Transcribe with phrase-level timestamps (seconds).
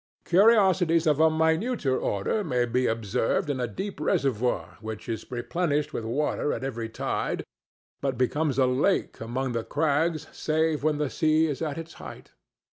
[0.25, 5.93] Curiosities of a minuter order may be observed in a deep reservoir which is replenished
[5.93, 7.43] with water at every tide,
[8.01, 12.31] but becomes a lake among the crags save when the sea is at its height.